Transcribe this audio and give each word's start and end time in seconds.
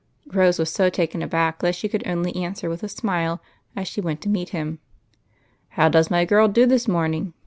"Rose 0.33 0.57
was 0.57 0.71
so 0.73 0.89
taken 0.89 1.21
aback, 1.21 1.61
she 1.75 1.87
could 1.87 2.01
only 2.07 2.35
answer 2.35 2.71
with 2.71 2.81
a 2.81 2.89
smile 2.89 3.39
as 3.75 3.87
she 3.87 4.01
went 4.01 4.19
to 4.21 4.29
meet 4.29 4.49
him." 4.49 4.79
How 5.77 5.89
does 5.89 6.09
my 6.09 6.25
girl 6.25 6.47
do 6.47 6.65
this 6.65 6.87
morning 6.87 7.33